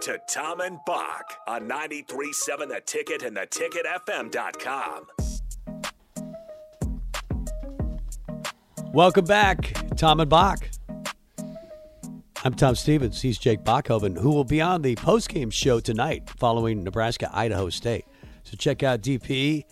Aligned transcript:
to 0.00 0.18
Tom 0.26 0.60
and 0.60 0.78
Bock 0.86 1.34
on 1.46 1.68
93.7 1.68 2.68
The 2.68 2.80
Ticket 2.86 3.22
and 3.22 3.36
theticketfm.com. 3.36 5.06
Welcome 8.94 9.26
back, 9.26 9.76
Tom 9.96 10.20
and 10.20 10.30
Bock. 10.30 10.70
I'm 12.42 12.54
Tom 12.54 12.76
Stevens. 12.76 13.20
He's 13.20 13.36
Jake 13.36 13.62
Bachhoven, 13.62 14.18
who 14.18 14.30
will 14.30 14.44
be 14.44 14.62
on 14.62 14.80
the 14.80 14.96
postgame 14.96 15.52
show 15.52 15.80
tonight 15.80 16.30
following 16.30 16.82
Nebraska 16.82 17.28
Idaho 17.30 17.68
State. 17.68 18.06
So 18.44 18.56
check 18.56 18.82
out 18.82 19.02
DP 19.02 19.64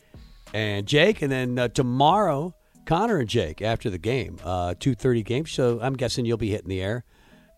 and 0.53 0.87
Jake, 0.87 1.23
and 1.23 1.33
then 1.33 1.59
uh, 1.59 1.69
tomorrow 1.69 2.55
Connor 2.85 3.17
and 3.17 3.29
Jake 3.31 3.63
after 3.63 3.89
the 3.89 3.97
game, 3.97 4.39
uh, 4.45 4.75
two 4.79 4.95
thirty 4.95 5.23
game. 5.23 5.47
So 5.47 5.79
I'm 5.81 5.95
guessing 5.95 6.27
you'll 6.27 6.37
be 6.37 6.51
hitting 6.51 6.69
the 6.69 6.83
air 6.83 7.05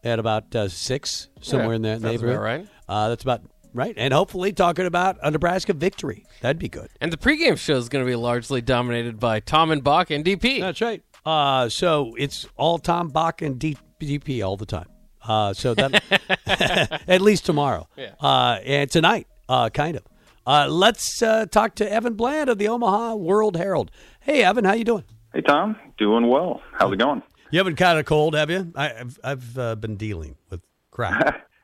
at 0.05 0.19
about 0.19 0.55
uh, 0.55 0.69
six 0.69 1.29
somewhere 1.41 1.71
Yeah, 1.71 1.77
in 1.77 1.83
that 1.83 2.01
neighborhood. 2.03 2.37
about 2.37 2.43
right. 2.45 2.69
Uh, 2.89 3.09
that's 3.11 3.23
about 3.23 3.43
right, 3.75 3.95
and 3.97 4.13
hopefully 4.15 4.53
talking 4.53 4.87
about 4.87 5.17
a 5.23 5.31
Nebraska 5.31 5.73
victory. 5.73 6.25
That'd 6.41 6.59
be 6.59 6.69
good. 6.69 6.89
And 7.01 7.13
the 7.13 7.17
pregame 7.17 7.59
show 7.59 7.77
is 7.77 7.89
going 7.89 8.05
to 8.05 8.11
be 8.11 8.17
largely 8.17 8.61
dominated 8.61 9.21
by 9.21 9.41
Tom 9.41 9.71
and 9.71 9.83
Bock 9.85 10.11
and 10.11 10.25
DP. 10.25 10.61
That's 10.61 10.81
right. 10.81 11.03
Uh, 11.25 11.69
so 11.69 12.15
it's 12.19 12.47
all 12.57 12.79
Tom 12.79 13.09
Bock 13.09 13.43
and 13.43 13.59
D- 13.59 13.77
DP 14.01 14.45
all 14.45 14.57
the 14.57 14.67
time. 14.67 14.89
Uh, 15.23 15.53
so 15.53 15.75
that 15.75 16.03
at 17.07 17.21
least 17.21 17.45
tomorrow. 17.47 17.87
Yeah. 17.97 18.15
Uh, 18.21 18.59
and 18.65 18.91
tonight, 18.91 19.27
uh, 19.49 19.69
kind 19.69 19.97
of. 19.97 20.03
Uh, 20.47 20.67
let's 20.69 21.23
uh, 21.23 21.45
talk 21.47 21.75
to 21.77 21.93
Evan 21.93 22.15
Bland 22.15 22.49
of 22.49 22.57
the 22.59 22.67
Omaha 22.69 23.15
World 23.17 23.57
Herald. 23.57 23.91
Hey, 24.21 24.43
Evan, 24.43 24.65
how 24.65 24.73
you 24.73 24.85
doing? 24.85 25.05
Hey 25.35 25.43
Tom, 25.43 25.77
doing 25.99 26.27
well. 26.29 26.61
How's 26.73 26.93
it 26.93 26.99
going? 26.99 27.23
You 27.51 27.59
haven't 27.59 27.77
caught 27.77 27.99
a 27.99 28.05
cold, 28.05 28.35
have 28.35 28.51
you? 28.51 28.73
I, 28.77 28.93
I've 29.01 29.19
I've 29.25 29.59
uh, 29.59 29.75
been 29.77 29.97
dealing 29.97 30.37
with 30.51 30.61
crap. 30.91 31.47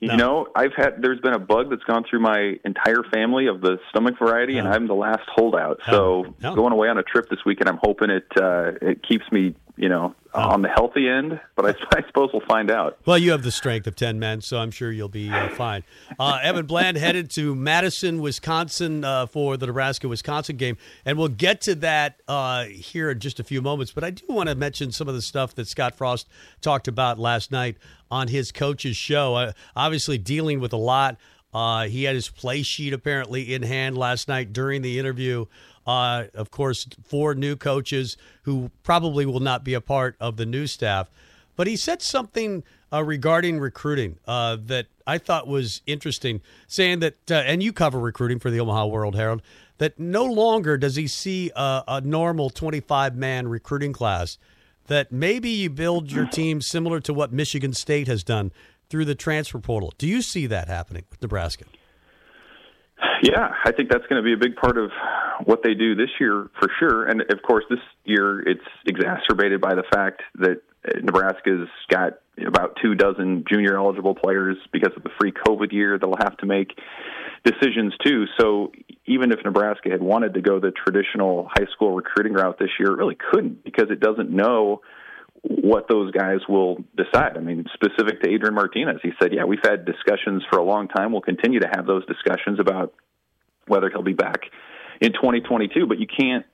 You 0.00 0.16
know, 0.16 0.46
I've 0.54 0.70
had 0.76 1.02
there's 1.02 1.18
been 1.18 1.34
a 1.34 1.40
bug 1.40 1.70
that's 1.70 1.82
gone 1.82 2.04
through 2.08 2.20
my 2.20 2.54
entire 2.64 3.02
family 3.12 3.48
of 3.48 3.60
the 3.60 3.80
stomach 3.90 4.14
variety, 4.16 4.56
and 4.56 4.68
I'm 4.68 4.86
the 4.86 4.94
last 4.94 5.24
holdout. 5.26 5.80
So 5.90 6.36
Oh. 6.44 6.54
going 6.54 6.72
away 6.72 6.86
on 6.88 6.98
a 6.98 7.02
trip 7.02 7.28
this 7.28 7.40
weekend, 7.44 7.68
I'm 7.68 7.80
hoping 7.82 8.08
it 8.10 8.24
uh, 8.40 8.74
it 8.80 9.02
keeps 9.02 9.24
me, 9.32 9.56
you 9.76 9.88
know, 9.88 10.14
on 10.42 10.62
the 10.62 10.68
healthy 10.68 11.08
end. 11.08 11.40
But 11.56 11.66
I, 11.66 11.68
I 11.98 12.06
suppose 12.06 12.30
we'll 12.32 12.46
find 12.46 12.70
out. 12.70 12.98
Well, 13.06 13.18
you 13.18 13.30
have 13.32 13.42
the 13.42 13.50
strength 13.50 13.86
of 13.86 13.96
10 13.96 14.18
men, 14.18 14.40
so 14.40 14.58
I'm 14.58 14.70
sure 14.70 14.90
you'll 14.92 15.08
be 15.08 15.30
uh, 15.30 15.48
fine. 15.50 15.84
Uh, 16.18 16.38
Evan 16.42 16.66
Bland 16.66 16.96
headed 16.98 17.30
to 17.32 17.54
Madison, 17.54 18.20
Wisconsin 18.20 19.04
uh, 19.04 19.26
for 19.26 19.56
the 19.56 19.66
Nebraska 19.66 20.08
Wisconsin 20.08 20.56
game. 20.56 20.76
And 21.04 21.18
we'll 21.18 21.28
get 21.28 21.60
to 21.62 21.74
that 21.76 22.20
uh, 22.28 22.64
here 22.64 23.10
in 23.10 23.20
just 23.20 23.40
a 23.40 23.44
few 23.44 23.62
moments. 23.62 23.92
But 23.92 24.04
I 24.04 24.10
do 24.10 24.24
want 24.28 24.48
to 24.48 24.54
mention 24.54 24.92
some 24.92 25.08
of 25.08 25.14
the 25.14 25.22
stuff 25.22 25.54
that 25.54 25.66
Scott 25.66 25.94
Frost 25.94 26.28
talked 26.60 26.88
about 26.88 27.18
last 27.18 27.50
night 27.50 27.76
on 28.10 28.28
his 28.28 28.52
coach's 28.52 28.96
show. 28.96 29.34
Uh, 29.34 29.52
obviously, 29.76 30.18
dealing 30.18 30.60
with 30.60 30.72
a 30.72 30.78
lot. 30.78 31.16
Uh, 31.52 31.86
he 31.86 32.04
had 32.04 32.14
his 32.14 32.28
play 32.28 32.62
sheet 32.62 32.92
apparently 32.92 33.54
in 33.54 33.62
hand 33.62 33.96
last 33.96 34.28
night 34.28 34.52
during 34.52 34.82
the 34.82 34.98
interview. 34.98 35.46
Uh, 35.86 36.24
of 36.34 36.50
course, 36.50 36.86
four 37.02 37.34
new 37.34 37.56
coaches 37.56 38.16
who 38.42 38.70
probably 38.82 39.24
will 39.24 39.40
not 39.40 39.64
be 39.64 39.74
a 39.74 39.80
part 39.80 40.16
of 40.20 40.36
the 40.36 40.44
new 40.44 40.66
staff. 40.66 41.08
But 41.56 41.66
he 41.66 41.76
said 41.76 42.02
something 42.02 42.62
uh, 42.92 43.02
regarding 43.02 43.58
recruiting 43.58 44.18
uh, 44.26 44.58
that 44.66 44.86
I 45.06 45.18
thought 45.18 45.46
was 45.46 45.82
interesting, 45.86 46.40
saying 46.66 47.00
that, 47.00 47.30
uh, 47.30 47.34
and 47.34 47.62
you 47.62 47.72
cover 47.72 47.98
recruiting 47.98 48.38
for 48.38 48.50
the 48.50 48.60
Omaha 48.60 48.86
World 48.86 49.16
Herald, 49.16 49.42
that 49.78 49.98
no 49.98 50.24
longer 50.24 50.76
does 50.76 50.96
he 50.96 51.06
see 51.06 51.50
a, 51.56 51.84
a 51.88 52.00
normal 52.00 52.50
25 52.50 53.16
man 53.16 53.48
recruiting 53.48 53.92
class, 53.92 54.38
that 54.86 55.10
maybe 55.10 55.50
you 55.50 55.70
build 55.70 56.12
your 56.12 56.26
team 56.26 56.60
similar 56.60 57.00
to 57.00 57.14
what 57.14 57.32
Michigan 57.32 57.72
State 57.72 58.08
has 58.08 58.22
done 58.22 58.52
through 58.90 59.04
the 59.04 59.14
transfer 59.14 59.58
portal. 59.58 59.92
Do 59.98 60.06
you 60.06 60.22
see 60.22 60.46
that 60.46 60.68
happening 60.68 61.04
with 61.10 61.22
Nebraska? 61.22 61.64
Yeah, 63.22 63.52
I 63.64 63.72
think 63.72 63.90
that's 63.90 64.06
going 64.06 64.22
to 64.22 64.24
be 64.24 64.32
a 64.32 64.36
big 64.36 64.56
part 64.56 64.78
of 64.78 64.90
what 65.44 65.62
they 65.62 65.74
do 65.74 65.94
this 65.94 66.10
year 66.20 66.50
for 66.58 66.68
sure. 66.78 67.04
And 67.04 67.20
of 67.20 67.42
course, 67.42 67.64
this 67.68 67.80
year 68.04 68.40
it's 68.40 68.64
exacerbated 68.86 69.60
by 69.60 69.74
the 69.74 69.82
fact 69.92 70.22
that 70.36 70.62
uh, 70.84 70.98
Nebraska's 71.02 71.68
got 71.88 72.20
about 72.44 72.76
two 72.80 72.94
dozen 72.94 73.44
junior 73.48 73.76
eligible 73.76 74.14
players 74.14 74.56
because 74.72 74.92
of 74.96 75.02
the 75.02 75.10
free 75.20 75.32
COVID 75.32 75.72
year. 75.72 75.98
They'll 75.98 76.16
have 76.20 76.36
to 76.38 76.46
make 76.46 76.78
decisions 77.44 77.94
too. 78.04 78.26
So 78.38 78.72
even 79.06 79.32
if 79.32 79.38
Nebraska 79.44 79.90
had 79.90 80.02
wanted 80.02 80.34
to 80.34 80.40
go 80.40 80.60
the 80.60 80.70
traditional 80.70 81.48
high 81.50 81.66
school 81.72 81.94
recruiting 81.94 82.32
route 82.32 82.58
this 82.58 82.70
year, 82.78 82.92
it 82.92 82.98
really 82.98 83.16
couldn't 83.32 83.64
because 83.64 83.90
it 83.90 84.00
doesn't 84.00 84.30
know 84.30 84.80
what 85.42 85.88
those 85.88 86.10
guys 86.12 86.40
will 86.48 86.84
decide. 86.96 87.36
I 87.36 87.40
mean, 87.40 87.66
specific 87.74 88.22
to 88.22 88.30
Adrian 88.30 88.54
Martinez, 88.54 89.00
he 89.02 89.12
said, 89.20 89.32
"Yeah, 89.32 89.44
we've 89.44 89.62
had 89.62 89.84
discussions 89.84 90.42
for 90.50 90.58
a 90.58 90.64
long 90.64 90.88
time. 90.88 91.12
We'll 91.12 91.20
continue 91.20 91.60
to 91.60 91.68
have 91.74 91.86
those 91.86 92.04
discussions 92.06 92.58
about 92.60 92.94
whether 93.66 93.90
he'll 93.90 94.02
be 94.02 94.14
back 94.14 94.42
in 95.00 95.12
2022, 95.12 95.86
but 95.86 95.98
you 95.98 96.06
can't 96.06 96.44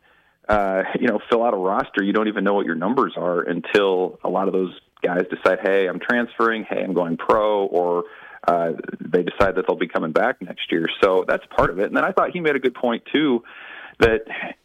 uh, 0.49 0.83
you 1.01 1.09
know, 1.09 1.21
fill 1.31 1.43
out 1.43 1.55
a 1.55 1.57
roster. 1.57 2.03
You 2.03 2.13
don't 2.13 2.29
even 2.29 2.45
know 2.45 2.55
what 2.55 2.67
your 2.67 2.75
numbers 2.75 3.15
are 3.17 3.41
until 3.41 4.19
a 4.23 4.29
lot 4.29 4.47
of 4.47 4.53
those 4.53 4.73
guys 5.03 5.23
decide, 5.31 5.61
hey, 5.63 5.89
I'm 5.89 6.01
transferring, 6.01 6.65
hey, 6.69 6.83
I'm 6.83 6.93
going 6.93 7.17
pro, 7.17 7.65
or 7.67 8.05
uh, 8.47 8.73
they 9.01 9.23
decide 9.23 9.55
that 9.57 9.65
they'll 9.67 9.79
be 9.79 9.89
coming 9.89 10.13
back 10.13 10.43
next 10.43 10.71
year. 10.71 10.87
So 11.03 11.25
that's 11.27 11.45
part 11.57 11.71
of 11.71 11.79
it. 11.79 11.87
And 11.87 11.97
then 11.97 12.05
I 12.05 12.13
thought 12.13 12.31
he 12.33 12.41
made 12.41 12.57
a 12.57 12.59
good 12.59 12.75
point 12.75 13.05
too, 13.13 13.43
that 14.01 14.25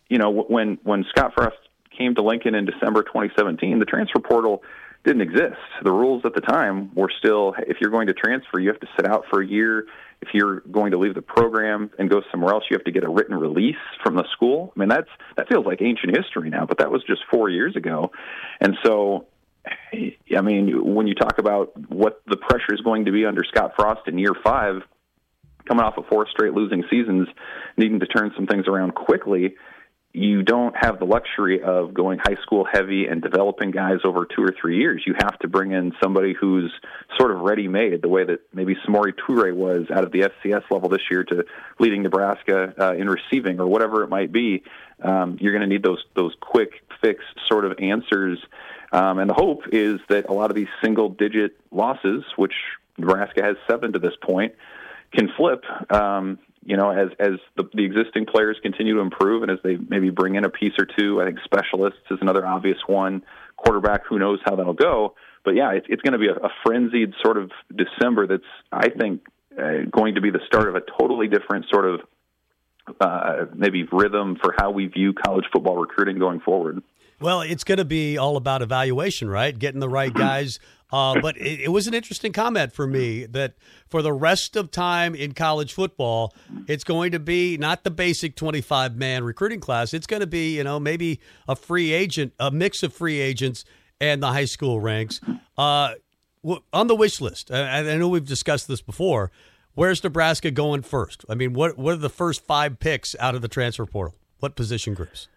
you 0.09 0.17
know 0.17 0.31
when 0.31 0.79
when 0.83 1.05
Scott 1.09 1.33
Frost 1.35 1.55
came 1.99 2.15
to 2.15 2.23
Lincoln 2.23 2.55
in 2.55 2.65
December 2.65 3.03
2017, 3.03 3.77
the 3.79 3.85
transfer 3.85 4.19
portal 4.19 4.63
didn't 5.03 5.21
exist. 5.21 5.59
The 5.83 5.91
rules 5.91 6.23
at 6.25 6.33
the 6.33 6.41
time 6.41 6.93
were 6.95 7.11
still 7.19 7.53
if 7.67 7.77
you're 7.79 7.91
going 7.91 8.07
to 8.07 8.13
transfer, 8.13 8.59
you 8.59 8.69
have 8.69 8.79
to 8.79 8.87
sit 8.95 9.05
out 9.05 9.25
for 9.29 9.41
a 9.41 9.47
year. 9.47 9.85
If 10.21 10.29
you're 10.33 10.59
going 10.61 10.91
to 10.91 10.97
leave 10.97 11.15
the 11.15 11.21
program 11.21 11.91
and 11.97 12.09
go 12.09 12.21
somewhere 12.31 12.53
else, 12.53 12.65
you 12.69 12.75
have 12.75 12.83
to 12.83 12.91
get 12.91 13.05
a 13.05 13.09
written 13.09 13.35
release 13.35 13.77
from 14.03 14.15
the 14.15 14.25
school. 14.33 14.73
I 14.75 14.79
mean, 14.79 14.89
that's 14.89 15.09
that 15.37 15.47
feels 15.47 15.65
like 15.65 15.81
ancient 15.81 16.15
history 16.15 16.49
now, 16.49 16.65
but 16.65 16.79
that 16.79 16.91
was 16.91 17.03
just 17.03 17.21
four 17.31 17.49
years 17.49 17.75
ago. 17.77 18.11
And 18.59 18.75
so, 18.83 19.27
I 19.93 20.41
mean, 20.41 20.93
when 20.93 21.07
you 21.07 21.15
talk 21.15 21.37
about 21.37 21.71
what 21.89 22.21
the 22.27 22.35
pressure 22.35 22.73
is 22.73 22.81
going 22.81 23.05
to 23.05 23.11
be 23.11 23.25
under 23.25 23.43
Scott 23.45 23.73
Frost 23.77 24.07
in 24.07 24.17
year 24.17 24.33
five, 24.43 24.81
coming 25.65 25.85
off 25.85 25.97
of 25.97 26.05
four 26.07 26.27
straight 26.29 26.53
losing 26.53 26.83
seasons, 26.89 27.29
needing 27.77 28.01
to 28.01 28.07
turn 28.07 28.31
some 28.35 28.47
things 28.47 28.67
around 28.67 28.95
quickly, 28.95 29.55
you 30.11 30.41
don't 30.41 30.75
have 30.75 30.97
the 30.97 31.05
luxury 31.05 31.61
of 31.61 31.93
going 31.93 32.17
high 32.17 32.37
school 32.41 32.65
heavy 32.71 33.05
and 33.05 33.21
developing 33.21 33.69
guys 33.69 33.99
over 34.03 34.25
two 34.25 34.41
or 34.41 34.53
three 34.59 34.77
years. 34.77 35.03
You 35.05 35.13
have 35.13 35.37
to 35.39 35.47
bring 35.47 35.71
in 35.71 35.93
somebody 36.01 36.33
who's 36.33 36.71
sort 37.17 37.31
of 37.31 37.41
ready 37.41 37.67
made, 37.67 38.01
the 38.01 38.09
way 38.09 38.23
that 38.23 38.39
maybe 38.51 38.75
Samori 38.87 39.13
Toure 39.13 39.53
was 39.53 39.85
out 39.93 40.03
of 40.03 40.11
the 40.11 40.21
FCS 40.21 40.63
level 40.71 40.89
this 40.89 41.03
year 41.11 41.23
to 41.25 41.45
leading 41.79 42.01
Nebraska 42.01 42.73
uh, 42.79 42.93
in 42.93 43.07
receiving 43.07 43.59
or 43.59 43.67
whatever 43.67 44.03
it 44.03 44.09
might 44.09 44.31
be. 44.31 44.63
Um, 45.01 45.37
you're 45.39 45.53
going 45.53 45.61
to 45.61 45.67
need 45.67 45.83
those 45.83 46.03
those 46.15 46.33
quick 46.39 46.71
fix 47.01 47.23
sort 47.47 47.65
of 47.65 47.77
answers. 47.79 48.39
Um, 48.91 49.19
and 49.19 49.29
the 49.29 49.35
hope 49.35 49.61
is 49.71 49.99
that 50.09 50.27
a 50.27 50.33
lot 50.33 50.49
of 50.49 50.55
these 50.55 50.67
single 50.83 51.09
digit 51.09 51.55
losses, 51.71 52.23
which 52.35 52.53
Nebraska 52.97 53.43
has 53.43 53.55
seven 53.69 53.93
to 53.93 53.99
this 53.99 54.15
point, 54.23 54.55
can 55.13 55.29
flip. 55.37 55.63
Um, 55.91 56.39
you 56.65 56.77
know, 56.77 56.91
as 56.91 57.09
as 57.19 57.39
the, 57.55 57.63
the 57.73 57.83
existing 57.83 58.25
players 58.25 58.57
continue 58.61 58.95
to 58.95 59.01
improve, 59.01 59.43
and 59.43 59.51
as 59.51 59.59
they 59.63 59.77
maybe 59.77 60.09
bring 60.09 60.35
in 60.35 60.45
a 60.45 60.49
piece 60.49 60.73
or 60.79 60.85
two, 60.85 61.21
I 61.21 61.25
think 61.25 61.39
specialists 61.43 61.99
is 62.11 62.19
another 62.21 62.45
obvious 62.45 62.77
one. 62.87 63.23
Quarterback, 63.55 64.05
who 64.07 64.19
knows 64.19 64.39
how 64.45 64.55
that'll 64.55 64.73
go? 64.73 65.15
But 65.43 65.55
yeah, 65.55 65.71
it's 65.71 65.87
it's 65.89 66.01
going 66.01 66.13
to 66.13 66.19
be 66.19 66.27
a, 66.27 66.35
a 66.35 66.49
frenzied 66.65 67.13
sort 67.23 67.37
of 67.37 67.51
December. 67.75 68.27
That's 68.27 68.43
I 68.71 68.89
think 68.89 69.21
uh, 69.57 69.89
going 69.91 70.15
to 70.15 70.21
be 70.21 70.31
the 70.31 70.41
start 70.47 70.67
of 70.67 70.75
a 70.75 70.81
totally 70.99 71.27
different 71.27 71.65
sort 71.71 71.85
of 71.85 72.01
uh, 72.99 73.45
maybe 73.53 73.87
rhythm 73.91 74.37
for 74.41 74.53
how 74.57 74.71
we 74.71 74.87
view 74.87 75.13
college 75.13 75.45
football 75.51 75.77
recruiting 75.77 76.19
going 76.19 76.39
forward. 76.39 76.81
Well, 77.21 77.41
it's 77.41 77.63
going 77.63 77.77
to 77.77 77.85
be 77.85 78.17
all 78.17 78.37
about 78.37 78.61
evaluation, 78.61 79.29
right? 79.29 79.57
Getting 79.57 79.79
the 79.79 79.89
right 79.89 80.13
guys. 80.13 80.59
Uh, 80.91 81.19
but 81.21 81.37
it, 81.37 81.61
it 81.61 81.67
was 81.67 81.85
an 81.85 81.93
interesting 81.93 82.31
comment 82.31 82.73
for 82.73 82.87
me 82.87 83.25
that 83.27 83.53
for 83.87 84.01
the 84.01 84.13
rest 84.13 84.55
of 84.55 84.71
time 84.71 85.13
in 85.13 85.33
college 85.33 85.73
football, 85.73 86.33
it's 86.67 86.83
going 86.83 87.11
to 87.11 87.19
be 87.19 87.57
not 87.57 87.83
the 87.83 87.91
basic 87.91 88.35
25 88.35 88.95
man 88.95 89.23
recruiting 89.23 89.59
class. 89.59 89.93
It's 89.93 90.07
going 90.07 90.21
to 90.21 90.27
be, 90.27 90.57
you 90.57 90.63
know, 90.63 90.79
maybe 90.79 91.19
a 91.47 91.55
free 91.55 91.91
agent, 91.91 92.33
a 92.39 92.49
mix 92.49 92.81
of 92.81 92.91
free 92.93 93.19
agents 93.19 93.65
and 94.01 94.23
the 94.23 94.27
high 94.27 94.45
school 94.45 94.79
ranks. 94.79 95.21
Uh, 95.57 95.93
on 96.73 96.87
the 96.87 96.95
wish 96.95 97.21
list, 97.21 97.51
I, 97.51 97.79
I 97.79 97.97
know 97.97 98.07
we've 98.07 98.25
discussed 98.25 98.67
this 98.67 98.81
before. 98.81 99.31
Where's 99.75 100.03
Nebraska 100.03 100.51
going 100.51 100.81
first? 100.81 101.23
I 101.29 101.35
mean, 101.35 101.53
what 101.53 101.77
what 101.77 101.93
are 101.93 101.97
the 101.97 102.09
first 102.09 102.45
five 102.45 102.79
picks 102.79 103.15
out 103.19 103.35
of 103.35 103.41
the 103.41 103.47
transfer 103.47 103.85
portal? 103.85 104.15
What 104.39 104.55
position 104.55 104.93
groups? 104.93 105.27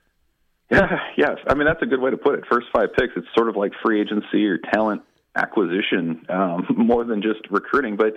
Yeah, 0.72 0.98
yes. 1.16 1.36
I 1.46 1.54
mean, 1.54 1.66
that's 1.66 1.82
a 1.82 1.86
good 1.86 2.00
way 2.00 2.10
to 2.10 2.16
put 2.16 2.38
it. 2.38 2.44
First 2.50 2.68
five 2.74 2.88
picks, 2.96 3.12
it's 3.16 3.26
sort 3.36 3.48
of 3.48 3.56
like 3.56 3.72
free 3.84 4.00
agency 4.00 4.46
or 4.46 4.58
talent 4.58 5.02
acquisition 5.36 6.24
um, 6.28 6.66
more 6.76 7.04
than 7.04 7.20
just 7.22 7.40
recruiting. 7.50 7.96
But, 7.96 8.14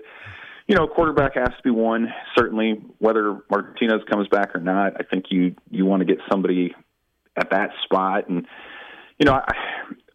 you 0.68 0.76
know, 0.76 0.88
quarterback 0.88 1.36
has 1.36 1.50
to 1.50 1.64
be 1.64 1.70
one. 1.70 2.08
Certainly, 2.38 2.82
whether 3.00 3.40
Martinez 3.50 4.02
comes 4.10 4.28
back 4.30 4.56
or 4.56 4.62
not, 4.62 4.94
I 5.00 5.04
think 5.04 5.26
you, 5.30 5.56
you 5.70 5.86
want 5.86 6.00
to 6.00 6.06
get 6.06 6.20
somebody 6.32 6.74
at 7.36 7.50
that 7.52 7.72
spot. 7.84 8.30
And, 8.30 8.48
you 9.20 9.26
know, 9.26 9.34
I, 9.34 9.54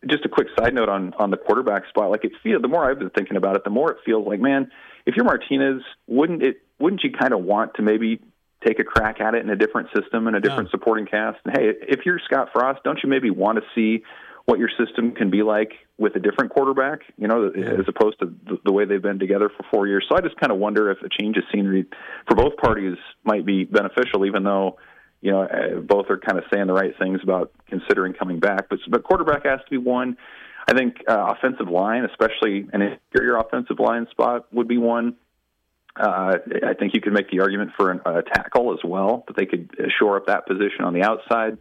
just 0.09 0.25
a 0.25 0.29
quick 0.29 0.49
side 0.59 0.75
note 0.75 0.89
on 0.89 1.13
on 1.19 1.31
the 1.31 1.37
quarterback 1.37 1.87
spot. 1.89 2.11
Like 2.11 2.25
it 2.25 2.33
feels 2.43 2.63
the 2.63 2.69
more 2.69 2.91
I've 2.91 2.99
been 2.99 3.11
thinking 3.11 3.37
about 3.37 3.57
it, 3.57 3.65
the 3.65 3.71
more 3.71 3.91
it 3.91 3.99
feels 4.05 4.27
like, 4.27 4.41
man, 4.41 4.71
if 5.07 5.15
you're 5.15 5.25
Martinez, 5.25 5.83
wouldn't 6.07 6.43
it? 6.43 6.63
Wouldn't 6.79 7.03
you 7.05 7.13
kind 7.13 7.35
of 7.35 7.45
want 7.45 7.75
to 7.75 7.83
maybe 7.83 8.21
take 8.67 8.79
a 8.79 8.85
crack 8.85 9.21
at 9.21 9.35
it 9.35 9.43
in 9.43 9.51
a 9.51 9.57
different 9.57 9.89
system 9.95 10.27
and 10.27 10.37
a 10.37 10.41
different 10.41 10.69
yeah. 10.69 10.73
supporting 10.73 11.07
cast? 11.07 11.39
And 11.45 11.57
hey, 11.57 11.73
if 11.89 12.01
you're 12.05 12.19
Scott 12.25 12.49
Frost, 12.53 12.81
don't 12.85 12.99
you 13.03 13.09
maybe 13.09 13.31
want 13.31 13.59
to 13.59 13.65
see 13.75 14.05
what 14.47 14.59
your 14.59 14.71
system 14.79 15.13
can 15.13 15.31
be 15.31 15.43
like 15.43 15.73
with 15.99 16.17
a 16.17 16.19
different 16.19 16.51
quarterback, 16.51 17.01
you 17.17 17.29
know, 17.29 17.53
yeah. 17.55 17.73
as 17.73 17.87
opposed 17.87 18.19
to 18.19 18.35
the, 18.47 18.59
the 18.65 18.73
way 18.73 18.85
they've 18.85 19.03
been 19.03 19.19
together 19.19 19.51
for 19.55 19.65
four 19.71 19.87
years. 19.87 20.05
So 20.11 20.17
I 20.17 20.21
just 20.23 20.37
kind 20.37 20.51
of 20.51 20.59
wonder 20.59 20.91
if 20.91 20.99
a 21.03 21.09
change 21.21 21.37
of 21.37 21.45
scenery 21.53 21.87
for 22.29 22.35
both 22.35 22.57
parties 22.57 22.97
might 23.23 23.45
be 23.45 23.65
beneficial, 23.65 24.27
even 24.27 24.43
though 24.45 24.79
you 25.21 25.31
know, 25.31 25.43
uh, 25.43 25.81
both 25.81 26.07
are 26.09 26.19
kind 26.19 26.39
of 26.39 26.45
saying 26.53 26.67
the 26.67 26.73
right 26.73 26.95
things 26.99 27.21
about 27.23 27.53
considering 27.69 28.15
coming 28.15 28.41
back. 28.41 28.69
But 28.69 28.79
but 28.89 29.05
quarterback 29.05 29.45
has 29.45 29.61
to 29.61 29.71
be 29.71 29.77
one. 29.77 30.17
I 30.69 30.75
think 30.75 30.97
uh, 31.09 31.35
offensive 31.37 31.69
line, 31.69 32.05
especially 32.05 32.67
an 32.73 32.83
interior 32.83 33.37
offensive 33.37 33.79
line 33.79 34.07
spot, 34.11 34.47
would 34.53 34.69
be 34.69 34.79
one. 34.79 35.17
Uh, 35.97 36.39
I 36.67 36.75
think 36.75 36.95
you 36.95 37.01
could 37.01 37.13
make 37.13 37.31
the 37.31 37.41
argument 37.41 37.73
for 37.77 37.91
an, 37.91 38.01
a 38.07 38.23
tackle 38.23 38.73
as 38.73 38.79
well, 38.85 39.25
that 39.27 39.37
they 39.37 39.47
could 39.47 39.71
shore 39.99 40.17
up 40.17 40.27
that 40.27 40.47
position 40.47 40.85
on 40.85 40.95
the 40.95 41.03
outside. 41.03 41.59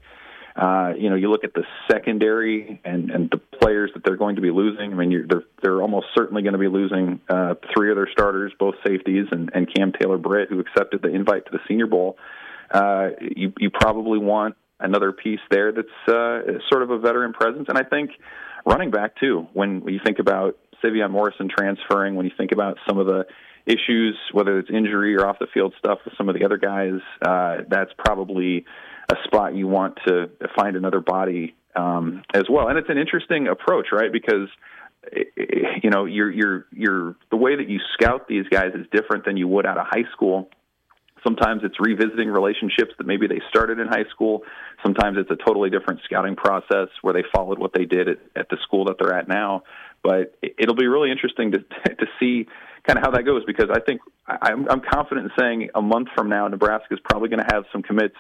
Uh, 0.56 0.94
you 0.98 1.10
know, 1.10 1.16
you 1.16 1.30
look 1.30 1.44
at 1.44 1.54
the 1.54 1.64
secondary 1.90 2.82
and, 2.84 3.12
and 3.12 3.30
the 3.32 3.38
players 3.38 3.92
that 3.94 4.04
they're 4.04 4.18
going 4.18 4.36
to 4.36 4.42
be 4.42 4.52
losing. 4.52 4.92
I 4.92 4.96
mean, 4.96 5.28
they're 5.30 5.44
they're 5.62 5.82
almost 5.82 6.08
certainly 6.18 6.42
going 6.42 6.54
to 6.54 6.60
be 6.60 6.68
losing 6.68 7.22
uh, 7.30 7.56
three 7.74 7.92
of 7.92 7.96
their 7.96 8.10
starters, 8.12 8.52
both 8.60 8.76
safeties, 8.86 9.28
and, 9.32 9.52
and 9.54 9.74
Cam 9.74 9.94
Taylor 9.94 10.18
Britt, 10.18 10.50
who 10.50 10.60
accepted 10.60 11.02
the 11.02 11.10
invite 11.10 11.46
to 11.46 11.52
the 11.52 11.60
Senior 11.68 11.88
Bowl 11.88 12.18
uh, 12.72 13.10
you 13.20 13.54
you 13.58 13.70
probably 13.70 14.20
want 14.20 14.56
another 14.80 15.12
piece 15.12 15.40
there 15.52 15.72
that's 15.72 15.88
uh, 16.08 16.60
sort 16.70 16.84
of 16.84 16.92
a 16.92 17.00
veteran 17.00 17.34
presence. 17.34 17.66
And 17.68 17.78
I 17.78 17.84
think 17.84 18.12
running 18.66 18.92
back 18.92 19.20
too. 19.20 19.48
When 19.54 19.84
you 19.88 20.00
think 20.04 20.20
about 20.20 20.58
Sevion 20.84 21.12
Morrison 21.12 21.50
transferring, 21.50 22.16
when 22.16 22.26
you 22.26 22.32
think 22.38 22.52
about 22.52 22.78
some 22.88 22.98
of 22.98 23.08
the 23.08 23.26
issues, 23.66 24.18
whether 24.32 24.60
it's 24.60 24.70
injury 24.70 25.16
or 25.16 25.28
off 25.28 25.38
the 25.40 25.48
field 25.54 25.74
stuff 25.78 26.00
with 26.06 26.14
some 26.18 26.30
of 26.30 26.36
the 26.36 26.46
other 26.46 26.58
guys, 26.58 27.00
uh, 27.22 27.58
that's 27.70 27.92
probably 27.98 28.66
a 29.12 29.16
spot 29.26 29.56
you 29.56 29.68
want 29.68 29.98
to 30.08 30.30
find 30.56 30.76
another 30.76 31.00
body 31.00 31.56
um, 31.76 32.24
as 32.34 32.44
well. 32.50 32.68
And 32.68 32.78
it's 32.78 32.90
an 32.90 32.98
interesting 32.98 33.48
approach, 33.48 33.88
right? 33.92 34.12
Because 34.12 34.50
you 35.82 35.90
know, 35.90 36.06
you're 36.06 36.30
you're 36.30 36.66
you're 36.72 37.16
the 37.32 37.38
way 37.38 37.56
that 37.56 37.70
you 37.70 37.80
scout 37.94 38.28
these 38.28 38.46
guys 38.50 38.72
is 38.76 38.86
different 38.92 39.26
than 39.26 39.38
you 39.38 39.48
would 39.48 39.66
out 39.66 39.78
of 39.78 39.86
high 39.90 40.04
school 40.12 40.50
Sometimes 41.24 41.62
it's 41.64 41.76
revisiting 41.80 42.30
relationships 42.30 42.92
that 42.98 43.08
maybe 43.08 43.28
they 43.28 43.42
started 43.50 43.80
in 43.80 43.88
high 43.88 44.06
school. 44.12 44.44
Sometimes 44.84 45.18
it's 45.18 45.32
a 45.32 45.36
totally 45.36 45.70
different 45.70 46.02
scouting 46.06 46.36
process 46.36 46.88
where 47.02 47.14
they 47.14 47.24
followed 47.34 47.60
what 47.60 47.74
they 47.74 47.86
did 47.86 48.08
at, 48.08 48.18
at 48.36 48.50
the 48.50 48.58
school 48.64 48.86
that 48.86 48.96
they're 49.00 49.14
at 49.14 49.28
now. 49.28 49.64
But 50.04 50.38
it'll 50.42 50.76
be 50.76 50.88
really 50.88 51.12
interesting 51.12 51.52
to 51.52 51.60
to 51.96 52.06
see 52.20 52.48
kind 52.88 52.98
of 52.98 53.04
how 53.04 53.12
that 53.12 53.24
goes 53.24 53.44
because 53.46 53.70
I 53.72 53.80
think 53.80 54.02
I'm, 54.28 54.68
I'm 54.70 54.82
confident 54.82 55.26
in 55.26 55.32
saying 55.38 55.70
a 55.76 55.82
month 55.82 56.10
from 56.16 56.30
now 56.30 56.48
Nebraska 56.48 56.94
is 56.94 57.00
probably 57.04 57.30
going 57.30 57.44
to 57.46 57.54
have 57.54 57.66
some 57.72 57.84
commits 57.84 58.16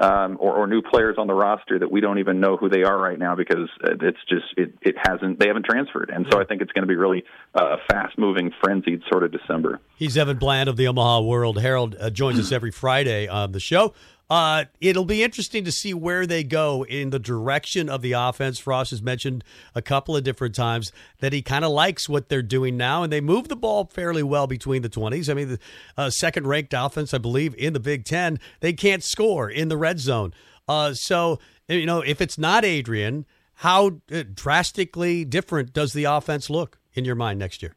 um, 0.00 0.38
or, 0.40 0.56
or 0.56 0.66
new 0.66 0.82
players 0.82 1.16
on 1.18 1.26
the 1.26 1.34
roster 1.34 1.78
that 1.78 1.90
we 1.90 2.00
don't 2.00 2.18
even 2.18 2.40
know 2.40 2.56
who 2.56 2.68
they 2.68 2.82
are 2.82 2.98
right 2.98 3.18
now 3.18 3.36
because 3.36 3.68
it's 3.82 4.18
just 4.28 4.46
it, 4.56 4.74
it 4.80 4.96
hasn't 4.96 5.38
they 5.38 5.46
haven't 5.46 5.66
transferred, 5.66 6.10
and 6.10 6.26
so 6.30 6.40
I 6.40 6.44
think 6.44 6.62
it's 6.62 6.72
going 6.72 6.82
to 6.82 6.88
be 6.88 6.96
really 6.96 7.24
uh, 7.54 7.76
fast 7.90 8.18
moving, 8.18 8.50
frenzied 8.62 9.02
sort 9.10 9.22
of 9.24 9.32
December. 9.32 9.78
He's 9.96 10.16
Evan 10.16 10.38
Bland 10.38 10.68
of 10.68 10.76
the 10.76 10.88
Omaha 10.88 11.20
World 11.20 11.60
Herald. 11.60 11.96
Uh, 12.00 12.10
joins 12.10 12.38
us 12.38 12.50
every 12.50 12.70
Friday 12.70 13.28
on 13.28 13.52
the 13.52 13.60
show. 13.60 13.94
Uh, 14.30 14.66
it'll 14.80 15.04
be 15.04 15.24
interesting 15.24 15.64
to 15.64 15.72
see 15.72 15.92
where 15.92 16.24
they 16.24 16.44
go 16.44 16.84
in 16.84 17.10
the 17.10 17.18
direction 17.18 17.88
of 17.88 18.00
the 18.00 18.12
offense. 18.12 18.60
Frost 18.60 18.92
has 18.92 19.02
mentioned 19.02 19.42
a 19.74 19.82
couple 19.82 20.16
of 20.16 20.22
different 20.22 20.54
times 20.54 20.92
that 21.18 21.32
he 21.32 21.42
kind 21.42 21.64
of 21.64 21.72
likes 21.72 22.08
what 22.08 22.28
they're 22.28 22.40
doing 22.40 22.76
now, 22.76 23.02
and 23.02 23.12
they 23.12 23.20
move 23.20 23.48
the 23.48 23.56
ball 23.56 23.86
fairly 23.86 24.22
well 24.22 24.46
between 24.46 24.82
the 24.82 24.88
20s. 24.88 25.28
I 25.28 25.34
mean, 25.34 25.48
the 25.48 25.58
uh, 25.96 26.10
second 26.10 26.46
ranked 26.46 26.72
offense, 26.76 27.12
I 27.12 27.18
believe, 27.18 27.56
in 27.56 27.72
the 27.72 27.80
Big 27.80 28.04
Ten, 28.04 28.38
they 28.60 28.72
can't 28.72 29.02
score 29.02 29.50
in 29.50 29.68
the 29.68 29.76
red 29.76 29.98
zone. 29.98 30.32
Uh, 30.68 30.94
so, 30.94 31.40
you 31.66 31.84
know, 31.84 32.00
if 32.00 32.20
it's 32.20 32.38
not 32.38 32.64
Adrian, 32.64 33.26
how 33.54 34.00
uh, 34.12 34.22
drastically 34.32 35.24
different 35.24 35.72
does 35.72 35.92
the 35.92 36.04
offense 36.04 36.48
look 36.48 36.78
in 36.94 37.04
your 37.04 37.16
mind 37.16 37.40
next 37.40 37.62
year? 37.62 37.74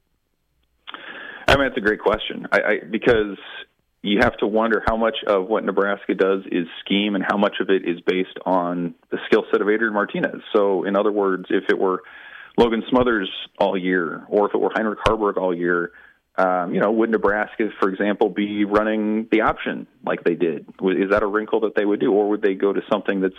I 1.48 1.58
mean, 1.58 1.68
that's 1.68 1.78
a 1.78 1.82
great 1.82 2.00
question. 2.00 2.48
I, 2.52 2.60
I 2.60 2.80
because 2.90 3.38
you 4.04 4.20
have 4.22 4.36
to 4.38 4.48
wonder 4.48 4.84
how 4.86 4.98
much 4.98 5.16
of 5.26 5.48
what 5.48 5.64
Nebraska 5.64 6.14
does 6.14 6.42
is 6.52 6.68
scheme 6.82 7.16
and 7.16 7.24
how 7.26 7.38
much 7.38 7.56
of 7.62 7.70
it 7.70 7.88
is 7.88 8.02
based 8.02 8.38
on 8.46 8.94
the 9.10 9.18
skill 9.28 9.46
set 9.50 9.62
of 9.62 9.70
Adrian 9.70 9.94
Martinez. 9.94 10.42
So, 10.54 10.84
in 10.84 10.98
other 10.98 11.12
words, 11.12 11.46
if 11.50 11.64
it 11.70 11.80
were 11.80 12.04
Logan 12.58 12.84
Smothers 12.90 13.32
all 13.58 13.78
year, 13.78 14.26
or 14.28 14.48
if 14.48 14.54
it 14.54 14.58
were 14.58 14.72
Heinrich 14.76 15.00
Haarberg 15.08 15.38
all 15.38 15.56
year, 15.56 15.94
um, 16.36 16.74
you 16.74 16.82
know, 16.82 16.92
would 16.92 17.12
Nebraska, 17.12 17.70
for 17.80 17.90
example, 17.90 18.28
be 18.28 18.66
running 18.66 19.30
the 19.32 19.42
option 19.42 19.88
like 20.06 20.26
they 20.26 20.36
did? 20.36 20.68
Is 20.82 21.12
that 21.12 21.24
a 21.24 21.28
wrinkle 21.28 21.62
that 21.62 21.76
they 21.76 21.86
would 21.86 22.02
do, 22.02 22.12
or 22.12 22.30
would 22.30 22.42
they 22.42 22.56
go 22.56 22.74
to 22.74 22.82
something 22.92 23.22
that's 23.22 23.34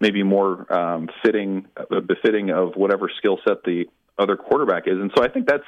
maybe 0.00 0.22
more 0.22 0.72
um, 0.72 1.10
fitting, 1.22 1.66
uh, 1.76 2.00
befitting 2.00 2.50
of 2.50 2.74
whatever 2.74 3.10
skill 3.18 3.38
set 3.46 3.64
the 3.64 3.84
other 4.18 4.36
quarterback 4.36 4.84
is? 4.86 4.94
And 4.98 5.10
so, 5.14 5.22
I 5.22 5.28
think 5.28 5.46
that's 5.46 5.64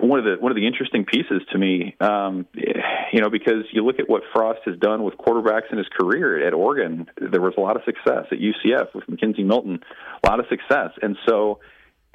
one 0.00 0.18
of 0.18 0.24
the 0.24 0.36
one 0.40 0.50
of 0.50 0.56
the 0.56 0.66
interesting 0.66 1.04
pieces 1.04 1.42
to 1.52 1.58
me, 1.58 1.94
um, 2.00 2.46
you 3.14 3.20
know, 3.20 3.30
because 3.30 3.62
you 3.70 3.84
look 3.84 4.00
at 4.00 4.08
what 4.08 4.22
Frost 4.32 4.58
has 4.64 4.76
done 4.76 5.04
with 5.04 5.14
quarterbacks 5.14 5.70
in 5.70 5.78
his 5.78 5.86
career 5.96 6.44
at 6.44 6.52
Oregon. 6.52 7.06
There 7.16 7.40
was 7.40 7.54
a 7.56 7.60
lot 7.60 7.76
of 7.76 7.82
success 7.84 8.26
at 8.32 8.38
UCF 8.38 8.92
with 8.92 9.04
McKenzie 9.04 9.46
Milton, 9.46 9.78
a 10.24 10.28
lot 10.28 10.40
of 10.40 10.46
success, 10.48 10.90
and 11.00 11.16
so 11.24 11.60